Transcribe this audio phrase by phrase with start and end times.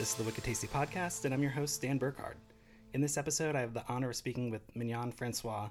[0.00, 2.38] This is the Wicked Tasty Podcast, and I'm your host, Dan Burkhardt.
[2.94, 5.68] In this episode, I have the honor of speaking with Mignon Francois,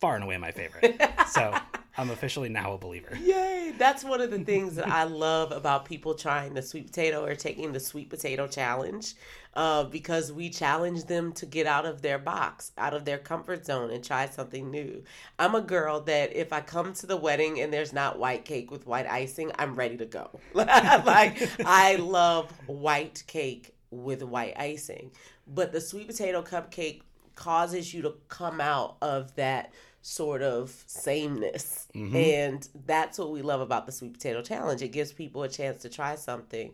[0.00, 1.00] far and away my favorite.
[1.28, 1.56] so
[1.96, 3.16] I'm officially now a believer.
[3.22, 3.72] Yay!
[3.78, 7.34] That's one of the things that I love about people trying the sweet potato or
[7.36, 9.14] taking the sweet potato challenge,
[9.54, 13.64] uh, because we challenge them to get out of their box, out of their comfort
[13.64, 15.04] zone, and try something new.
[15.38, 18.72] I'm a girl that if I come to the wedding and there's not white cake
[18.72, 20.30] with white icing, I'm ready to go.
[20.54, 25.12] like I love white cake with white icing,
[25.46, 27.02] but the sweet potato cupcake
[27.36, 29.72] causes you to come out of that
[30.04, 31.88] sort of sameness.
[31.94, 32.14] Mm-hmm.
[32.14, 34.82] And that's what we love about the Sweet Potato Challenge.
[34.82, 36.72] It gives people a chance to try something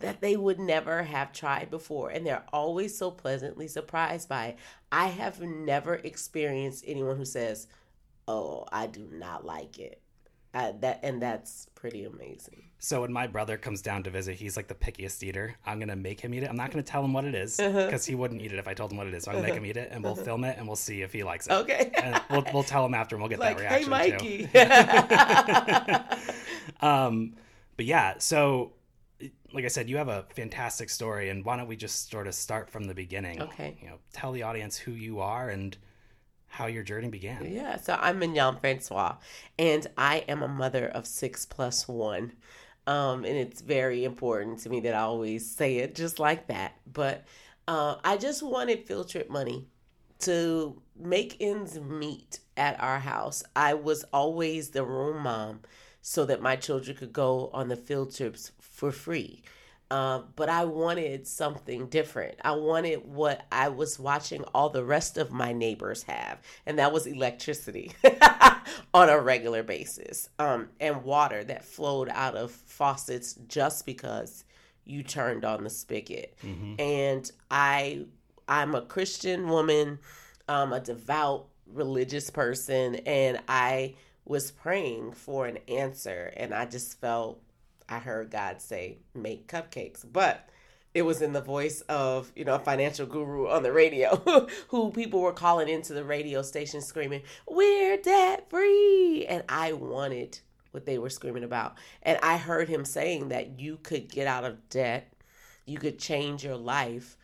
[0.00, 2.10] that they would never have tried before.
[2.10, 4.58] And they're always so pleasantly surprised by it.
[4.92, 7.68] I have never experienced anyone who says,
[8.28, 10.02] Oh, I do not like it.
[10.52, 12.64] That and that's pretty amazing.
[12.80, 15.56] So when my brother comes down to visit, he's like the pickiest eater.
[15.66, 16.50] I'm gonna make him eat it.
[16.50, 17.98] I'm not gonna tell him what it is because uh-huh.
[18.06, 19.24] he wouldn't eat it if I told him what it is.
[19.24, 20.22] So I'm gonna make him eat it, and we'll uh-huh.
[20.22, 21.52] film it, and we'll see if he likes it.
[21.52, 21.90] Okay.
[21.96, 24.46] and we'll we'll tell him after, and we'll get like, that reaction hey, Mikey.
[26.80, 26.86] too.
[26.86, 27.34] um,
[27.76, 28.72] but yeah, so
[29.52, 32.34] like I said, you have a fantastic story, and why don't we just sort of
[32.34, 33.42] start from the beginning?
[33.42, 33.78] Okay.
[33.80, 35.76] You know, tell the audience who you are and
[36.58, 37.48] how your journey began.
[37.48, 39.14] Yeah, so I'm Mignon Francois,
[39.60, 42.32] and I am a mother of six plus one.
[42.88, 46.72] Um, and it's very important to me that I always say it just like that.
[46.92, 47.24] But
[47.68, 49.68] uh, I just wanted field trip money
[50.20, 53.44] to make ends meet at our house.
[53.54, 55.60] I was always the room mom
[56.02, 59.42] so that my children could go on the field trips for free.
[59.90, 62.34] Uh, but I wanted something different.
[62.44, 66.92] I wanted what I was watching all the rest of my neighbors have, and that
[66.92, 67.92] was electricity
[68.94, 74.44] on a regular basis um, and water that flowed out of faucets just because
[74.84, 76.34] you turned on the spigot.
[76.44, 76.74] Mm-hmm.
[76.78, 78.06] And I,
[78.46, 79.98] I'm a Christian woman,
[80.48, 83.94] um, a devout religious person, and I
[84.26, 87.40] was praying for an answer, and I just felt
[87.88, 90.04] I heard God say, make cupcakes.
[90.10, 90.48] But
[90.94, 94.16] it was in the voice of, you know, a financial guru on the radio
[94.68, 99.26] who people were calling into the radio station screaming, We're debt free.
[99.26, 100.40] And I wanted
[100.70, 101.76] what they were screaming about.
[102.02, 105.12] And I heard him saying that you could get out of debt,
[105.66, 107.16] you could change your life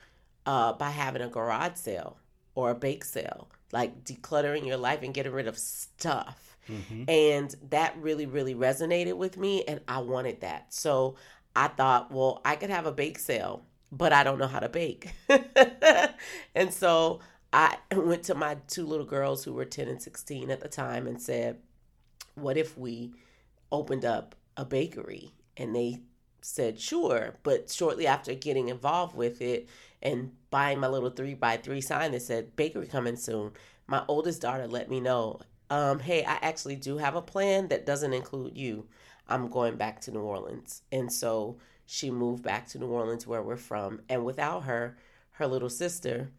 [0.47, 2.19] uh, by having a garage sale
[2.55, 7.05] or a bake sale, like decluttering your life and getting rid of stuff Mm-hmm.
[7.09, 9.65] And that really, really resonated with me.
[9.65, 10.73] And I wanted that.
[10.73, 11.17] So
[11.57, 14.69] I thought, well, I could have a bake sale, but I don't know how to
[14.69, 15.11] bake.
[16.55, 17.21] and so
[17.53, 21.07] I went to my two little girls who were 10 and 16 at the time
[21.07, 21.59] and said,
[22.35, 23.13] what if we
[23.71, 25.33] opened up a bakery?
[25.57, 26.01] And they
[26.41, 27.37] said, sure.
[27.45, 29.69] But shortly after getting involved with it
[30.03, 33.53] and buying my little three by three sign that said, bakery coming soon,
[33.87, 37.87] my oldest daughter let me know um, hey, I actually do have a plan that
[37.87, 38.87] doesn't include you.
[39.29, 40.83] I'm going back to New Orleans.
[40.93, 44.03] And so she moved back to New Orleans, where we're from.
[44.09, 44.97] And without her,
[45.33, 46.31] her little sister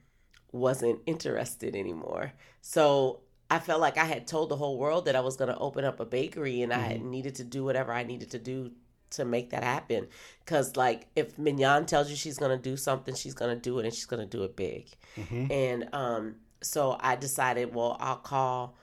[0.51, 2.33] wasn't interested anymore.
[2.61, 5.57] So I felt like I had told the whole world that I was going to
[5.57, 6.83] open up a bakery and mm-hmm.
[6.83, 8.71] I needed to do whatever I needed to do
[9.11, 10.07] to make that happen.
[10.39, 13.79] Because, like, if Mignon tells you she's going to do something, she's going to do
[13.79, 14.87] it and she's going to do it big.
[15.17, 15.51] Mm-hmm.
[15.51, 18.75] And um, so I decided, well, I'll call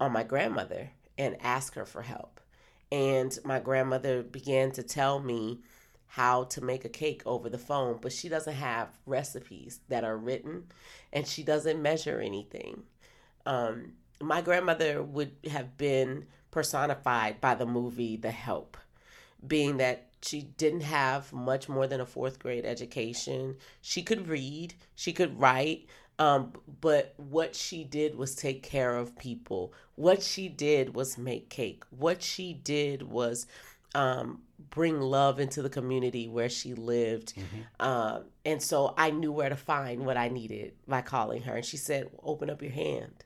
[0.00, 2.40] on my grandmother and ask her for help.
[2.90, 5.60] And my grandmother began to tell me
[6.06, 10.16] how to make a cake over the phone, but she doesn't have recipes that are
[10.16, 10.64] written
[11.12, 12.82] and she doesn't measure anything.
[13.46, 18.76] Um, my grandmother would have been personified by the movie The Help,
[19.46, 23.56] being that she didn't have much more than a fourth grade education.
[23.80, 25.86] She could read, she could write,
[26.20, 26.52] um,
[26.82, 29.72] but what she did was take care of people.
[29.96, 31.82] What she did was make cake.
[31.88, 33.46] What she did was
[33.94, 37.32] um, bring love into the community where she lived.
[37.34, 37.86] Mm-hmm.
[37.86, 41.56] Um, and so I knew where to find what I needed by calling her.
[41.56, 43.24] And she said, Open up your hand,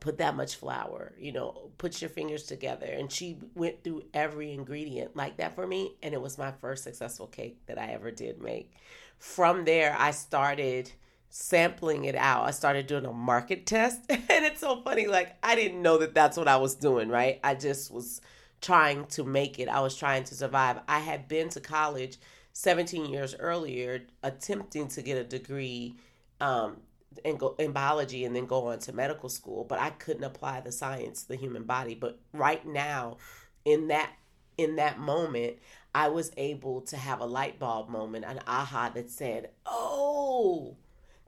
[0.00, 2.86] put that much flour, you know, put your fingers together.
[2.86, 5.94] And she went through every ingredient like that for me.
[6.02, 8.72] And it was my first successful cake that I ever did make.
[9.16, 10.90] From there, I started
[11.28, 12.46] sampling it out.
[12.46, 14.00] I started doing a market test.
[14.08, 15.06] and it's so funny.
[15.06, 17.40] Like, I didn't know that that's what I was doing, right?
[17.44, 18.20] I just was
[18.60, 19.68] trying to make it.
[19.68, 20.80] I was trying to survive.
[20.88, 22.18] I had been to college
[22.52, 25.96] 17 years earlier, attempting to get a degree
[26.40, 26.78] um,
[27.24, 31.24] in, biology and then go on to medical school, but I couldn't apply the science
[31.24, 31.94] the human body.
[31.94, 33.18] But right now,
[33.64, 34.10] in that
[34.56, 35.58] in that moment,
[35.94, 40.76] I was able to have a light bulb moment, an aha that said, "Oh."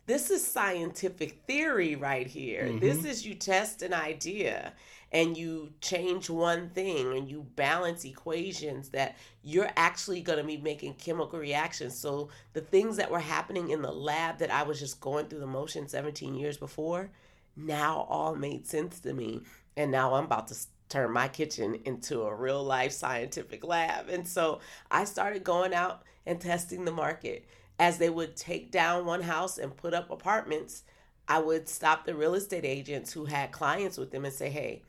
[0.08, 2.64] This is scientific theory right here.
[2.64, 2.78] Mm-hmm.
[2.78, 4.72] This is you test an idea
[5.12, 10.56] and you change one thing and you balance equations that you're actually going to be
[10.56, 11.94] making chemical reactions.
[11.94, 15.40] So the things that were happening in the lab that I was just going through
[15.40, 17.10] the motion 17 years before
[17.54, 19.42] now all made sense to me.
[19.76, 20.56] And now I'm about to
[20.88, 24.08] turn my kitchen into a real life scientific lab.
[24.08, 27.44] And so I started going out and testing the market.
[27.78, 30.82] As they would take down one house and put up apartments,
[31.28, 34.82] I would stop the real estate agents who had clients with them and say, hey,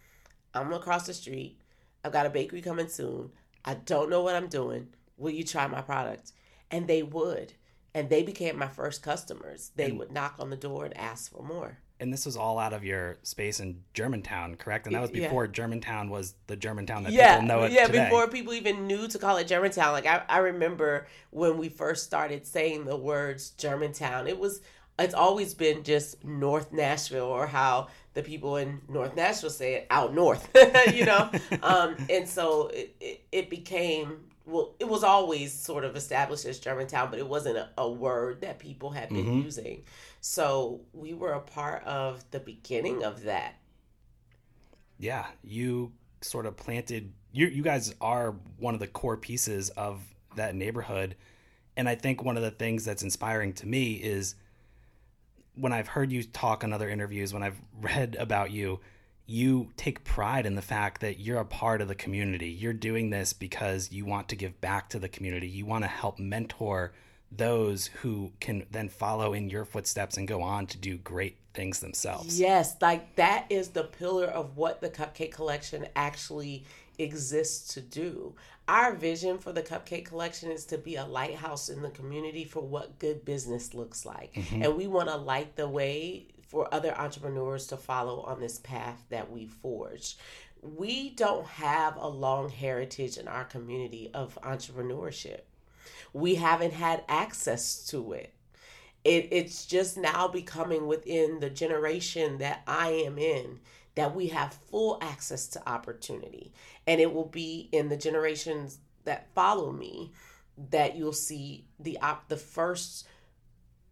[0.53, 1.59] I'm across the street.
[2.03, 3.31] I've got a bakery coming soon.
[3.65, 4.87] I don't know what I'm doing.
[5.17, 6.31] Will you try my product?
[6.71, 7.53] And they would.
[7.93, 9.71] And they became my first customers.
[9.75, 11.79] They and, would knock on the door and ask for more.
[11.99, 14.85] And this was all out of your space in Germantown, correct?
[14.85, 15.51] And that was before yeah.
[15.51, 17.35] Germantown was the Germantown that yeah.
[17.35, 18.05] people know it Yeah, today.
[18.05, 19.91] before people even knew to call it Germantown.
[19.91, 24.61] Like I, I remember when we first started saying the words Germantown, it was
[24.99, 29.87] it's always been just North Nashville or how the people in North Nashville say it
[29.89, 30.49] out north,
[30.93, 31.29] you know?
[31.63, 34.19] um, and so it, it, it, became,
[34.49, 38.41] well, it was always sort of established as Germantown, but it wasn't a, a word
[38.41, 39.41] that people had been mm-hmm.
[39.41, 39.83] using.
[40.21, 43.55] So we were a part of the beginning of that.
[44.97, 50.01] Yeah, you sort of planted, you, you guys are one of the core pieces of
[50.35, 51.15] that neighborhood.
[51.77, 54.35] And I think one of the things that's inspiring to me is–
[55.59, 58.79] when I've heard you talk on other interviews, when I've read about you,
[59.29, 62.49] you take pride in the fact that you're a part of the community.
[62.49, 65.47] You're doing this because you want to give back to the community.
[65.47, 66.93] You want to help mentor
[67.31, 71.79] those who can then follow in your footsteps and go on to do great things
[71.79, 72.39] themselves.
[72.39, 76.65] Yes, like that is the pillar of what the Cupcake Collection actually
[76.97, 78.33] exists to do.
[78.67, 82.61] Our vision for the Cupcake Collection is to be a lighthouse in the community for
[82.61, 84.33] what good business looks like.
[84.33, 84.63] Mm-hmm.
[84.63, 89.05] And we want to light the way for other entrepreneurs to follow on this path
[89.09, 90.19] that we forged.
[90.61, 95.41] We don't have a long heritage in our community of entrepreneurship.
[96.11, 98.33] We haven't had access to it.
[99.05, 103.59] It, it's just now becoming within the generation that I am in
[103.95, 106.51] that we have full access to opportunity.
[106.87, 110.11] And it will be in the generations that follow me
[110.71, 113.07] that you'll see the op- the first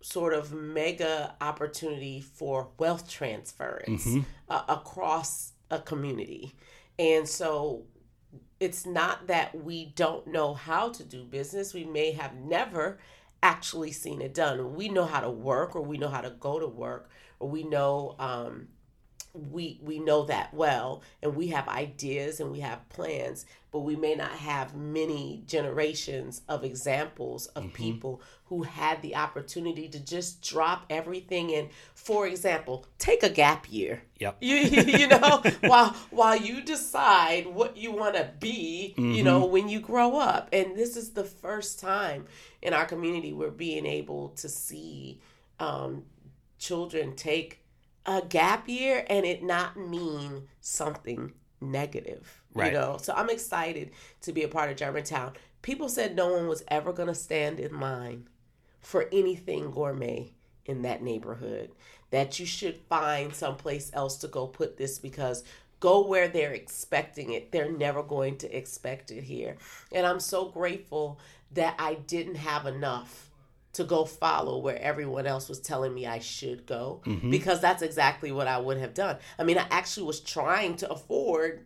[0.02, 4.22] sort of mega opportunity for wealth transference mm-hmm.
[4.50, 6.56] uh, across a community.
[7.00, 7.84] And so
[8.60, 11.74] it's not that we don't know how to do business.
[11.74, 13.00] We may have never
[13.44, 14.76] actually seen it done.
[14.76, 17.64] We know how to work, or we know how to go to work, or we
[17.64, 18.70] know um,
[19.52, 23.46] we we know that well and we have ideas and we have plans
[23.78, 27.76] but we may not have many generations of examples of mm-hmm.
[27.76, 33.72] people who had the opportunity to just drop everything and for example take a gap
[33.72, 39.12] year yep you, you know while while you decide what you want to be mm-hmm.
[39.12, 42.26] you know when you grow up and this is the first time
[42.64, 45.22] in our community we're being able to see
[45.60, 46.02] um,
[46.58, 47.64] children take
[48.08, 51.32] a gap year and it not mean something
[51.62, 52.42] negative.
[52.58, 52.74] Right.
[52.74, 55.34] You know, so I'm excited to be a part of Germantown.
[55.62, 58.28] People said no one was ever going to stand in line
[58.80, 60.32] for anything gourmet
[60.66, 61.72] in that neighborhood.
[62.10, 65.44] that you should find someplace else to go put this because
[65.80, 67.52] go where they're expecting it.
[67.52, 69.58] They're never going to expect it here.
[69.92, 71.20] And I'm so grateful
[71.52, 73.30] that I didn't have enough
[73.74, 77.30] to go follow where everyone else was telling me I should go mm-hmm.
[77.30, 79.18] because that's exactly what I would have done.
[79.38, 81.66] I mean, I actually was trying to afford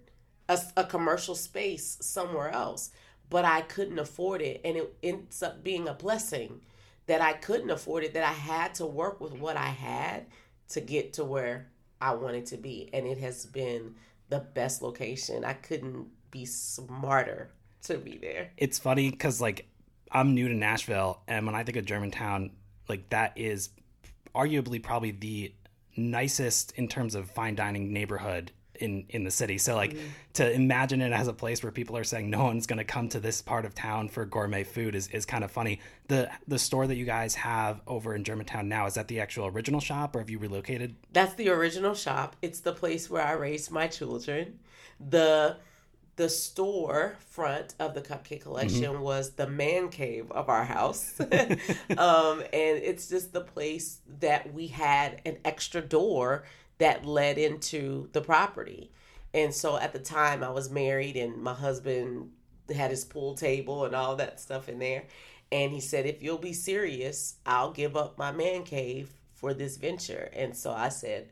[0.51, 2.91] a, a commercial space somewhere else,
[3.29, 4.62] but I couldn't afford it.
[4.65, 6.62] And it ends up being a blessing
[7.08, 10.27] that I couldn't afford it, that I had to work with what I had
[10.70, 11.67] to get to where
[12.00, 12.89] I wanted to be.
[12.93, 13.96] And it has been
[14.29, 15.43] the best location.
[15.46, 17.51] I couldn't be smarter
[17.84, 18.51] to be there.
[18.58, 19.67] It's funny because, like,
[20.12, 22.51] I'm new to Nashville, and when I think of Germantown,
[22.88, 23.70] like, that is
[24.36, 25.53] arguably probably the
[25.98, 29.57] nicest in terms of fine dining neighborhood in in the city.
[29.57, 30.07] So like mm-hmm.
[30.33, 33.09] to imagine it as a place where people are saying no one's going to come
[33.09, 35.79] to this part of town for gourmet food is, is kind of funny.
[36.07, 39.47] The the store that you guys have over in Germantown now is that the actual
[39.47, 40.95] original shop or have you relocated?
[41.13, 42.35] That's the original shop.
[42.41, 44.59] It's the place where I raised my children.
[45.00, 45.57] The
[46.17, 49.01] the store front of the cupcake collection mm-hmm.
[49.01, 51.29] was the man cave of our house um,
[52.41, 56.43] and it's just the place that we had an extra door
[56.81, 58.91] that led into the property.
[59.35, 62.31] And so at the time I was married and my husband
[62.73, 65.03] had his pool table and all that stuff in there.
[65.51, 69.77] And he said, if you'll be serious, I'll give up my man cave for this
[69.77, 70.31] venture.
[70.33, 71.29] And so I said,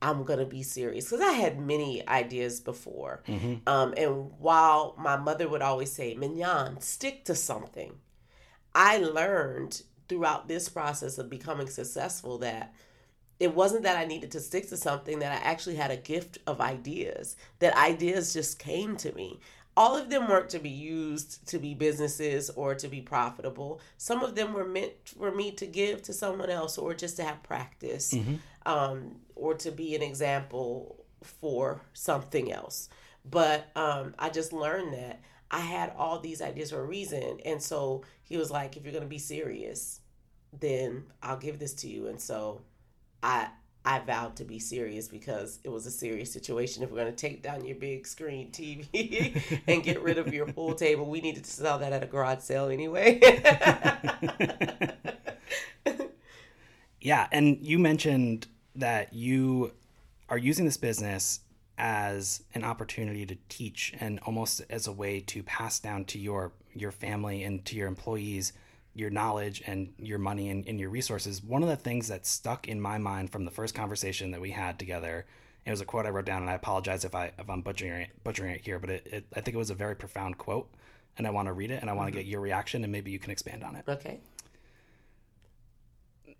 [0.00, 3.22] I'm going to be serious because I had many ideas before.
[3.28, 3.68] Mm-hmm.
[3.68, 7.92] Um, and while my mother would always say, Mignon, stick to something,
[8.74, 12.72] I learned throughout this process of becoming successful that
[13.40, 16.38] it wasn't that I needed to stick to something, that I actually had a gift
[16.46, 19.38] of ideas, that ideas just came to me.
[19.76, 23.80] All of them weren't to be used to be businesses or to be profitable.
[23.96, 27.24] Some of them were meant for me to give to someone else or just to
[27.24, 28.36] have practice mm-hmm.
[28.66, 32.88] um, or to be an example for something else.
[33.24, 37.38] But um, I just learned that I had all these ideas for a reason.
[37.44, 40.00] And so he was like, if you're going to be serious,
[40.58, 42.08] then I'll give this to you.
[42.08, 42.62] And so
[43.22, 43.48] I
[43.84, 46.82] I vowed to be serious because it was a serious situation.
[46.82, 50.46] If we're going to take down your big screen TV and get rid of your
[50.46, 53.18] pool table, we needed to sell that at a garage sale anyway.
[57.00, 58.46] yeah, and you mentioned
[58.76, 59.72] that you
[60.28, 61.40] are using this business
[61.78, 66.52] as an opportunity to teach and almost as a way to pass down to your
[66.74, 68.52] your family and to your employees
[68.98, 72.66] your knowledge and your money and, and, your resources, one of the things that stuck
[72.66, 75.24] in my mind from the first conversation that we had together,
[75.64, 78.02] it was a quote I wrote down, and I apologize if I if I'm butchering
[78.02, 80.68] it, butchering it here, but it, it I think it was a very profound quote,
[81.16, 82.20] and I want to read it, and I want to mm-hmm.
[82.20, 83.84] get your reaction, and maybe you can expand on it.
[83.86, 84.20] Okay.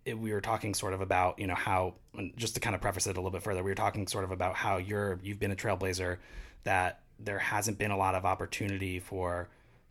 [0.04, 1.94] It, we were talking sort of about you know how
[2.36, 4.30] just to kind of preface it a little bit further, we were talking sort of
[4.30, 6.16] about how you're you've been a trailblazer,
[6.64, 9.48] that there hasn't been a lot of opportunity for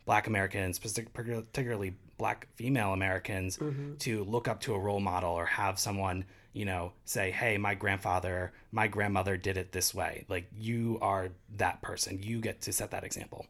[0.08, 3.96] Black Americans, particularly black female Americans mm-hmm.
[3.96, 6.24] to look up to a role model or have someone,
[6.54, 11.28] you know, say, "Hey, my grandfather, my grandmother did it this way." Like you are
[11.58, 12.22] that person.
[12.22, 13.44] You get to set that example.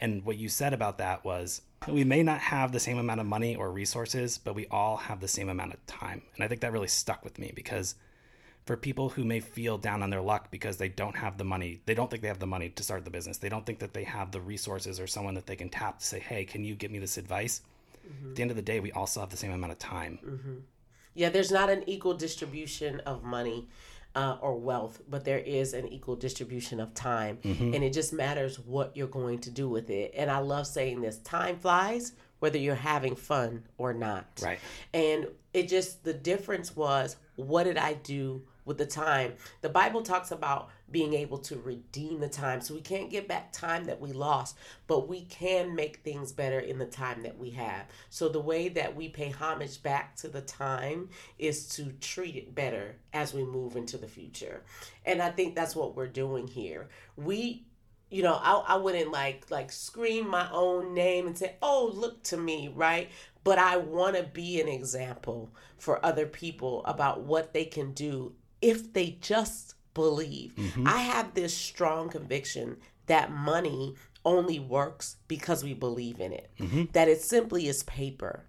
[0.00, 3.26] And what you said about that was we may not have the same amount of
[3.26, 6.22] money or resources, but we all have the same amount of time.
[6.34, 7.94] And I think that really stuck with me because
[8.70, 11.80] for people who may feel down on their luck because they don't have the money,
[11.86, 13.36] they don't think they have the money to start the business.
[13.36, 16.06] They don't think that they have the resources or someone that they can tap to
[16.06, 17.62] say, "Hey, can you give me this advice?"
[18.06, 18.28] mm-hmm.
[18.28, 20.20] at the end of the day, we also have the same amount of time.
[20.24, 20.54] Mm-hmm.
[21.14, 23.66] Yeah, there's not an equal distribution of money.
[24.12, 27.38] Uh, or wealth, but there is an equal distribution of time.
[27.44, 27.74] Mm-hmm.
[27.74, 30.12] And it just matters what you're going to do with it.
[30.16, 34.26] And I love saying this time flies whether you're having fun or not.
[34.42, 34.58] Right.
[34.92, 39.34] And it just, the difference was what did I do with the time.
[39.60, 42.60] The Bible talks about being able to redeem the time.
[42.60, 46.60] So we can't get back time that we lost, but we can make things better
[46.60, 47.86] in the time that we have.
[48.08, 52.54] So the way that we pay homage back to the time is to treat it
[52.54, 54.62] better as we move into the future.
[55.06, 56.88] And I think that's what we're doing here.
[57.16, 57.64] We
[58.10, 62.22] you know, I, I wouldn't like like scream my own name and say, "Oh, look
[62.24, 63.08] to me," right?
[63.44, 68.34] But I want to be an example for other people about what they can do
[68.60, 70.54] if they just believe.
[70.56, 70.86] Mm-hmm.
[70.86, 72.76] I have this strong conviction
[73.06, 76.84] that money only works because we believe in it, mm-hmm.
[76.92, 78.44] that it simply is paper.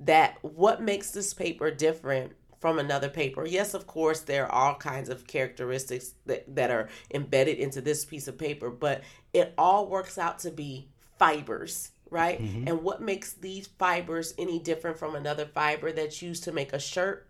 [0.00, 2.32] That what makes this paper different
[2.62, 3.44] from another paper.
[3.44, 8.04] Yes, of course, there are all kinds of characteristics that, that are embedded into this
[8.04, 12.40] piece of paper, but it all works out to be fibers, right?
[12.40, 12.68] Mm-hmm.
[12.68, 16.78] And what makes these fibers any different from another fiber that's used to make a
[16.78, 17.28] shirt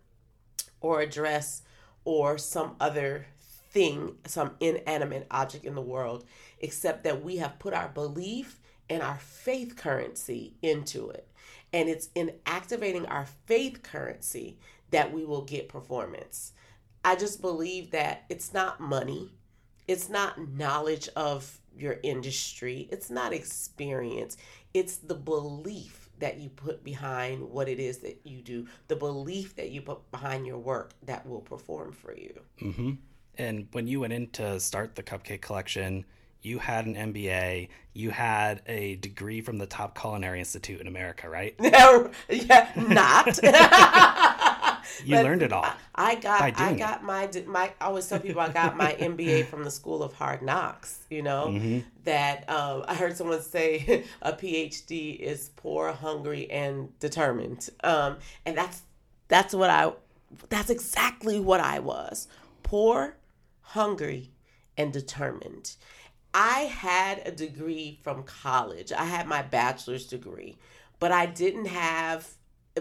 [0.81, 1.63] or a dress
[2.05, 3.27] or some other
[3.71, 6.25] thing, some inanimate object in the world,
[6.59, 11.27] except that we have put our belief and our faith currency into it.
[11.71, 14.57] And it's in activating our faith currency
[14.91, 16.53] that we will get performance.
[17.03, 19.31] I just believe that it's not money,
[19.87, 24.37] it's not knowledge of your industry, it's not experience,
[24.73, 29.55] it's the belief that you put behind what it is that you do, the belief
[29.55, 32.39] that you put behind your work that will perform for you.
[32.61, 32.91] Mm-hmm.
[33.37, 36.05] And when you went in to start the Cupcake Collection,
[36.43, 41.29] you had an MBA, you had a degree from the top culinary institute in America,
[41.29, 41.55] right?
[42.29, 43.39] yeah, not.
[45.05, 45.65] you learned it all.
[45.95, 47.03] I got I got it.
[47.03, 50.41] my my I always tell people I got my MBA from the School of Hard
[50.41, 51.47] Knocks, you know.
[51.47, 51.79] Mm-hmm.
[52.05, 57.69] That um, I heard someone say a PhD is poor, hungry and determined.
[57.83, 58.81] Um, and that's
[59.27, 59.91] that's what I
[60.49, 62.27] that's exactly what I was.
[62.63, 63.17] Poor,
[63.61, 64.31] hungry
[64.77, 65.75] and determined.
[66.33, 68.91] I had a degree from college.
[68.91, 70.57] I had my bachelor's degree,
[70.99, 72.27] but I didn't have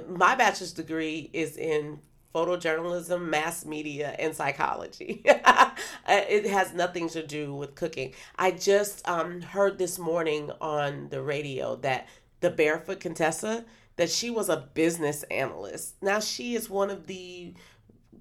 [0.09, 2.01] my bachelor's degree is in
[2.35, 5.23] photojournalism, mass media, and psychology.
[6.09, 8.15] it has nothing to do with cooking.
[8.37, 12.09] I just um, heard this morning on the radio that
[12.41, 13.65] the Barefoot Contessa
[13.97, 16.03] that she was a business analyst.
[16.03, 17.55] Now she is one of the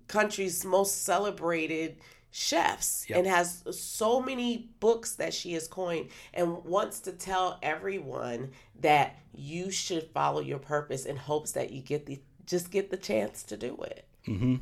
[0.08, 1.98] country's most celebrated
[2.32, 3.20] chefs yep.
[3.20, 9.18] and has so many books that she has coined and wants to tell everyone that
[9.34, 13.44] you should follow your purpose in hopes that you get the just get the chance
[13.44, 14.06] to do it.
[14.28, 14.56] Mm-hmm.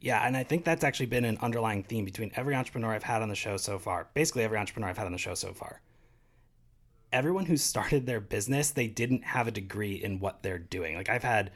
[0.00, 3.22] Yeah, and I think that's actually been an underlying theme between every entrepreneur I've had
[3.22, 4.08] on the show so far.
[4.14, 5.80] Basically, every entrepreneur I've had on the show so far.
[7.12, 10.96] Everyone who started their business, they didn't have a degree in what they're doing.
[10.96, 11.50] Like I've had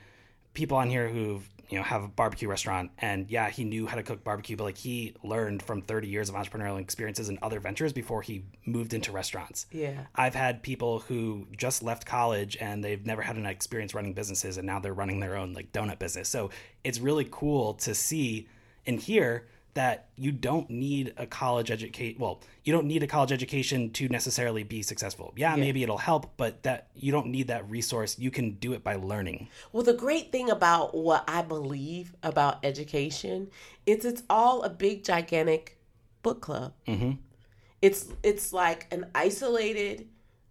[0.55, 2.91] people on here who've you know have a barbecue restaurant.
[2.99, 6.29] And yeah he knew how to cook barbecue but like he learned from 30 years
[6.29, 9.67] of entrepreneurial experiences and other ventures before he moved into restaurants.
[9.73, 10.05] Yeah.
[10.15, 14.59] I've had people who just left college and they've never had an experience running businesses
[14.59, 16.29] and now they're running their own like donut business.
[16.29, 16.51] So
[16.85, 18.49] it's really cool to see
[18.87, 23.33] and hear that you don't need a college educate well you don't need a college
[23.33, 25.33] education to necessarily be successful.
[25.37, 28.19] Yeah, yeah, maybe it'll help but that you don't need that resource.
[28.19, 29.49] You can do it by learning.
[29.73, 33.49] Well the great thing about what i believe about education
[33.87, 35.79] is it's all a big gigantic
[36.23, 36.75] book club.
[36.87, 37.13] Mm-hmm.
[37.81, 40.09] it's it's like an isolated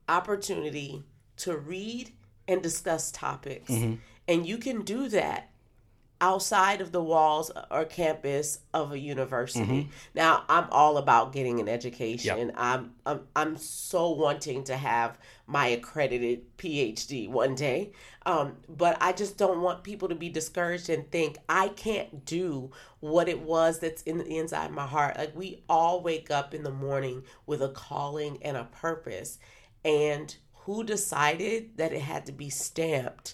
[0.10, 1.04] opportunity
[1.38, 2.12] to read
[2.48, 3.70] and discuss topics.
[3.72, 3.96] Mm-hmm.
[4.28, 5.51] and you can do that
[6.22, 9.66] outside of the walls or campus of a university.
[9.66, 9.90] Mm-hmm.
[10.14, 12.38] Now, I'm all about getting an education.
[12.38, 12.56] Yep.
[12.56, 17.92] I'm, I'm I'm so wanting to have my accredited PhD one day.
[18.26, 22.72] Um, but I just don't want people to be discouraged and think I can't do
[23.00, 25.18] what it was that's in the inside my heart.
[25.18, 29.40] Like we all wake up in the morning with a calling and a purpose.
[29.84, 33.34] And who decided that it had to be stamped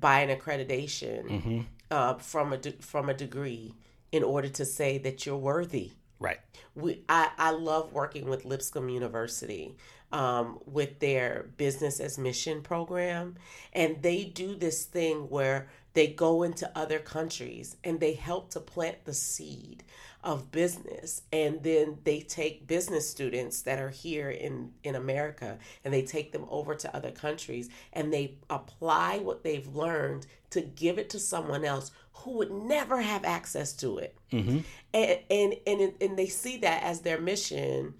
[0.00, 1.24] by an accreditation?
[1.24, 3.74] Mm-hmm uh, from a de- from a degree
[4.12, 5.92] in order to say that you're worthy.
[6.18, 6.38] Right.
[6.74, 9.76] We I, I love working with Lipscomb University
[10.12, 13.36] um, with their business as mission program,
[13.72, 18.60] and they do this thing where they go into other countries and they help to
[18.60, 19.82] plant the seed
[20.22, 21.22] of business.
[21.32, 26.32] And then they take business students that are here in in America and they take
[26.32, 31.18] them over to other countries and they apply what they've learned to give it to
[31.18, 34.18] someone else who would never have access to it.
[34.32, 34.58] Mm-hmm.
[34.92, 37.94] and, and and and they see that as their mission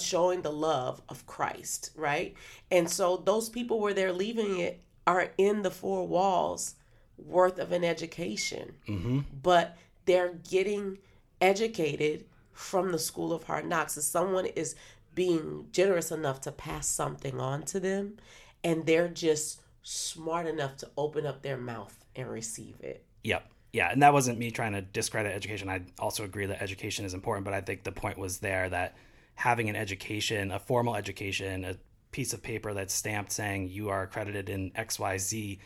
[0.00, 2.34] showing the love of Christ right?
[2.70, 6.74] And so those people where they're leaving it are in the four walls
[7.16, 8.74] worth of an education.
[8.88, 9.20] Mm-hmm.
[9.42, 10.98] but they're getting
[11.40, 13.96] educated from the school of hard knocks.
[13.96, 14.74] If someone is
[15.14, 18.16] being generous enough to pass something on to them
[18.64, 23.04] and they're just smart enough to open up their mouth and receive it.
[23.24, 23.48] Yep.
[23.72, 25.68] Yeah and that wasn't me trying to discredit education.
[25.68, 28.96] I also agree that education is important but i think the point was there that
[29.38, 31.76] having an education a formal education a
[32.10, 35.58] piece of paper that's stamped saying you are accredited in xyz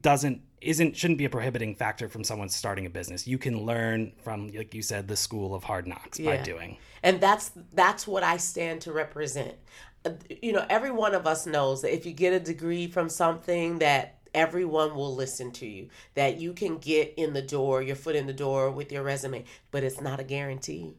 [0.00, 3.26] doesn't isn't shouldn't be a prohibiting factor from someone starting a business.
[3.26, 6.36] You can learn from like you said the school of hard knocks yeah.
[6.36, 6.78] by doing.
[7.02, 9.54] And that's that's what I stand to represent.
[10.42, 13.78] You know, every one of us knows that if you get a degree from something
[13.78, 18.16] that everyone will listen to you, that you can get in the door, your foot
[18.16, 20.94] in the door with your resume, but it's not a guarantee.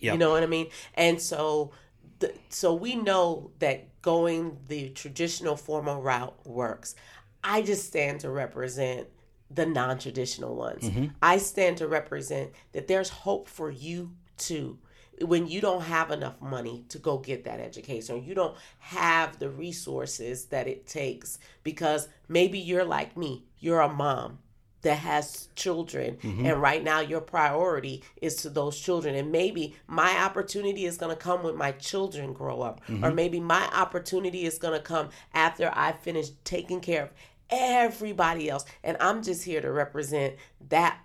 [0.00, 0.12] Yep.
[0.12, 0.68] You know what I mean?
[0.94, 1.72] And so
[2.18, 6.94] the, so we know that going the traditional formal route works.
[7.42, 9.08] I just stand to represent
[9.50, 10.84] the non traditional ones.
[10.84, 11.06] Mm-hmm.
[11.22, 14.78] I stand to represent that there's hope for you too.
[15.20, 19.40] When you don't have enough money to go get that education, or you don't have
[19.40, 24.38] the resources that it takes, because maybe you're like me, you're a mom
[24.82, 26.46] that has children mm-hmm.
[26.46, 31.14] and right now your priority is to those children and maybe my opportunity is going
[31.14, 33.04] to come when my children grow up mm-hmm.
[33.04, 37.10] or maybe my opportunity is going to come after i finish taking care of
[37.50, 40.34] everybody else and i'm just here to represent
[40.68, 40.98] that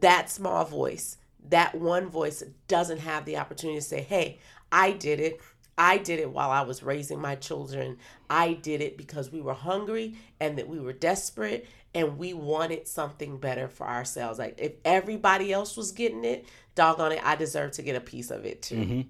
[0.00, 1.16] that small voice
[1.48, 4.38] that one voice doesn't have the opportunity to say hey
[4.70, 5.40] i did it
[5.80, 7.98] I did it while I was raising my children.
[8.28, 12.86] I did it because we were hungry and that we were desperate and we wanted
[12.86, 14.38] something better for ourselves.
[14.38, 18.30] Like if everybody else was getting it, doggone it, I deserve to get a piece
[18.30, 18.76] of it too.
[18.76, 19.00] Mm-hmm.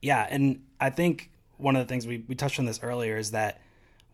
[0.00, 3.32] Yeah, and I think one of the things we, we touched on this earlier is
[3.32, 3.60] that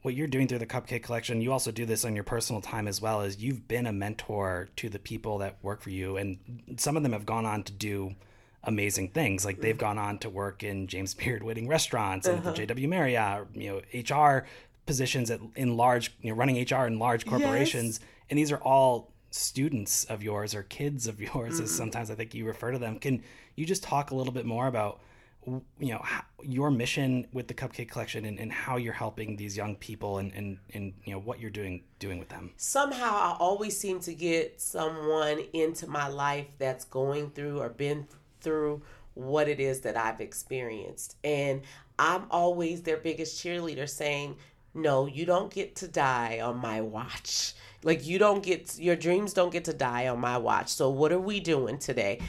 [0.03, 2.89] what you're doing through the Cupcake Collection, you also do this on your personal time
[2.89, 6.17] as well, is you've been a mentor to the people that work for you.
[6.17, 6.39] And
[6.77, 8.17] some of them have gone on to do
[8.65, 9.45] amazing things.
[9.45, 12.53] Like they've gone on to work in James Beard winning restaurants and uh-huh.
[12.53, 14.47] the JW Marriott, you know, HR
[14.87, 18.09] positions at, in large, you know, running HR in large corporations, yes.
[18.31, 21.65] and these are all students of yours or kids of yours, mm.
[21.65, 22.99] as sometimes I think you refer to them.
[22.99, 23.23] Can
[23.57, 25.01] you just talk a little bit more about?
[25.47, 29.57] you know how, your mission with the cupcake collection and, and how you're helping these
[29.57, 33.37] young people and, and and you know what you're doing doing with them somehow i
[33.41, 38.07] always seem to get someone into my life that's going through or been
[38.41, 38.81] through
[39.15, 41.63] what it is that i've experienced and
[41.99, 44.37] i'm always their biggest cheerleader saying
[44.75, 47.55] no, you don't get to die on my watch.
[47.83, 50.69] Like you don't get your dreams don't get to die on my watch.
[50.69, 52.21] So what are we doing today?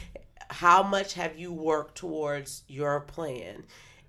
[0.49, 3.63] How much have you worked towards your plan?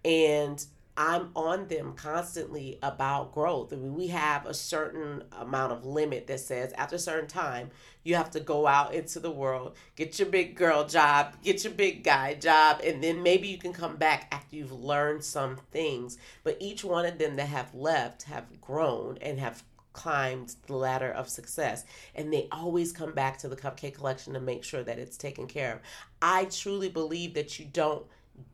[0.05, 0.65] And
[0.97, 3.73] I'm on them constantly about growth.
[3.73, 7.71] I mean, we have a certain amount of limit that says after a certain time,
[8.05, 11.73] you have to go out into the world, get your big girl job, get your
[11.73, 16.17] big guy job, and then maybe you can come back after you've learned some things.
[16.45, 21.11] But each one of them that have left have grown and have climbed the ladder
[21.13, 21.85] of success
[22.17, 25.47] and they always come back to the cupcake collection to make sure that it's taken
[25.47, 25.81] care of.
[26.21, 28.05] I truly believe that you don't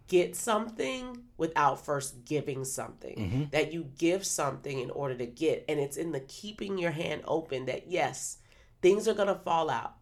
[0.09, 3.17] get something without first giving something.
[3.17, 3.45] Mm-hmm.
[3.53, 5.65] That you give something in order to get.
[5.69, 8.39] And it's in the keeping your hand open that, yes,
[8.83, 9.95] things are going to fall out.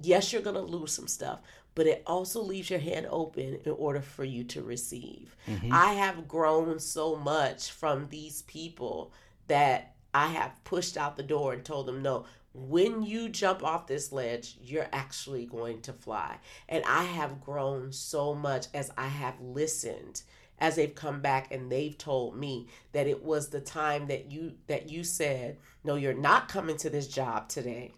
[0.00, 1.40] Yes, you're going to lose some stuff,
[1.74, 5.36] but it also leaves your hand open in order for you to receive.
[5.46, 5.72] Mm-hmm.
[5.72, 9.12] I have grown so much from these people
[9.46, 13.88] that I have pushed out the door and told them, no, when you jump off
[13.88, 16.38] this ledge, you're actually going to fly.
[16.68, 20.22] And I have grown so much as I have listened
[20.60, 24.54] as they've come back and they've told me that it was the time that you
[24.68, 27.92] that you said, "No, you're not coming to this job today."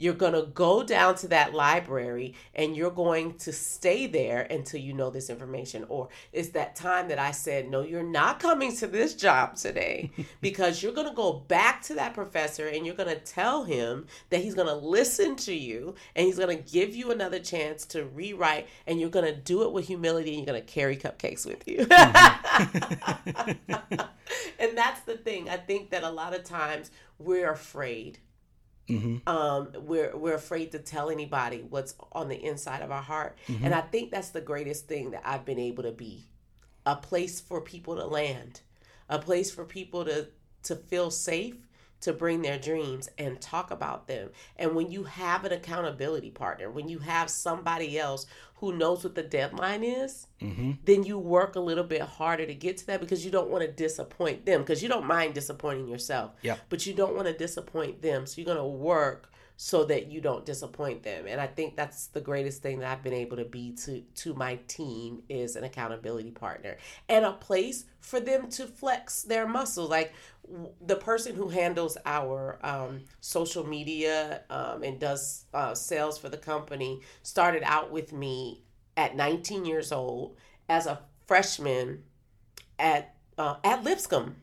[0.00, 4.80] You're going to go down to that library and you're going to stay there until
[4.80, 5.84] you know this information.
[5.90, 10.10] Or it's that time that I said, No, you're not coming to this job today
[10.40, 14.06] because you're going to go back to that professor and you're going to tell him
[14.30, 17.84] that he's going to listen to you and he's going to give you another chance
[17.86, 20.96] to rewrite and you're going to do it with humility and you're going to carry
[20.96, 21.84] cupcakes with you.
[21.84, 24.00] Mm-hmm.
[24.58, 25.50] and that's the thing.
[25.50, 28.18] I think that a lot of times we're afraid
[28.90, 29.28] Mm-hmm.
[29.28, 33.64] Um, we're we're afraid to tell anybody what's on the inside of our heart, mm-hmm.
[33.64, 36.26] and I think that's the greatest thing that I've been able to be,
[36.86, 38.60] a place for people to land,
[39.08, 40.28] a place for people to
[40.64, 41.56] to feel safe
[42.00, 44.30] to bring their dreams and talk about them.
[44.56, 49.14] And when you have an accountability partner, when you have somebody else who knows what
[49.14, 50.72] the deadline is, mm-hmm.
[50.84, 53.64] then you work a little bit harder to get to that because you don't want
[53.64, 56.32] to disappoint them because you don't mind disappointing yourself.
[56.42, 56.56] Yeah.
[56.68, 58.26] But you don't want to disappoint them.
[58.26, 59.30] So you're going to work
[59.62, 61.26] so that you don't disappoint them.
[61.28, 64.32] And I think that's the greatest thing that I've been able to be to to
[64.32, 66.78] my team is an accountability partner
[67.10, 69.90] and a place for them to flex their muscles.
[69.90, 70.14] Like
[70.80, 76.38] the person who handles our um, social media um, and does uh, sales for the
[76.38, 78.62] company started out with me
[78.96, 80.38] at 19 years old
[80.70, 82.04] as a freshman
[82.78, 84.36] at uh, at Lipscomb.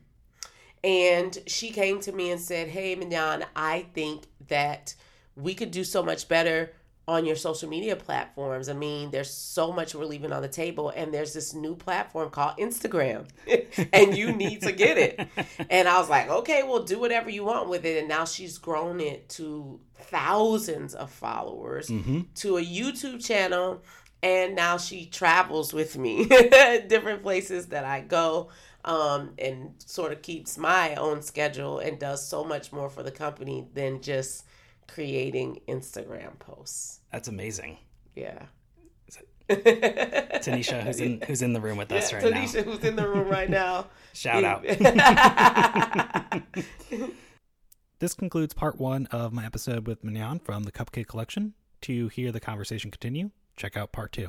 [0.84, 4.94] And she came to me and said, Hey, Mignon, I think that
[5.38, 6.72] we could do so much better
[7.08, 8.68] on your social media platforms.
[8.68, 12.28] I mean, there's so much we're leaving on the table, and there's this new platform
[12.28, 13.26] called Instagram,
[13.94, 15.26] and you need to get it.
[15.70, 17.98] And I was like, okay, well, do whatever you want with it.
[17.98, 22.20] And now she's grown it to thousands of followers, mm-hmm.
[22.36, 23.82] to a YouTube channel,
[24.22, 26.26] and now she travels with me
[26.88, 28.50] different places that I go.
[28.84, 33.10] Um, and sort of keeps my own schedule and does so much more for the
[33.10, 34.44] company than just
[34.88, 37.00] creating Instagram posts.
[37.12, 37.78] That's amazing.
[38.16, 38.46] Yeah.
[39.48, 42.40] Tanisha, who's in who's in the room with us Yeah, right Tanisha, now.
[42.62, 43.86] Tanisha, who's in the room right now.
[44.12, 44.66] Shout out.
[44.68, 46.42] out.
[48.00, 51.54] This concludes part one of my episode with Mignon from the Cupcake Collection.
[51.80, 54.28] To hear the conversation continue, check out part two.